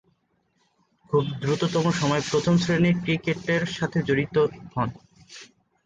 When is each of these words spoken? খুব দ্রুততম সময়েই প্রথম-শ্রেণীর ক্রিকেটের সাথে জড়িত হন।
খুব 1.09 1.23
দ্রুততম 1.41 1.85
সময়েই 1.91 2.27
প্রথম-শ্রেণীর 2.31 2.95
ক্রিকেটের 3.03 3.63
সাথে 3.77 3.99
জড়িত 4.03 4.35
হন। 4.73 4.89